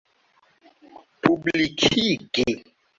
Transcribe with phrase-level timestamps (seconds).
[1.21, 2.45] publikigi